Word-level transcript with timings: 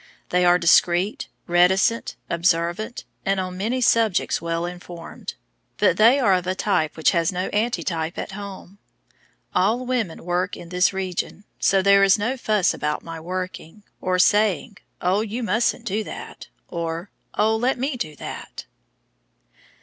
They 0.29 0.45
are 0.45 0.57
discreet, 0.57 1.27
reticent, 1.45 2.15
observant, 2.27 3.03
and 3.23 3.39
on 3.39 3.55
many 3.55 3.81
subjects 3.81 4.41
well 4.41 4.65
informed, 4.65 5.35
but 5.77 5.97
they 5.97 6.17
are 6.19 6.33
of 6.33 6.47
a 6.47 6.55
type 6.55 6.97
which 6.97 7.11
has 7.11 7.31
no 7.31 7.49
antitype 7.53 8.17
at 8.17 8.31
home. 8.31 8.79
All 9.53 9.85
women 9.85 10.25
work 10.25 10.57
in 10.57 10.69
this 10.69 10.91
region, 10.91 11.43
so 11.59 11.83
there 11.83 12.03
is 12.03 12.17
no 12.17 12.35
fuss 12.35 12.73
about 12.73 13.03
my 13.03 13.19
working, 13.19 13.83
or 14.01 14.17
saying, 14.17 14.79
"Oh, 15.03 15.21
you 15.21 15.43
mustn't 15.43 15.85
do 15.85 16.03
that," 16.03 16.47
or 16.67 17.11
"Oh, 17.37 17.55
let 17.55 17.77
me 17.77 17.95
do 17.95 18.15
that." 18.15 18.65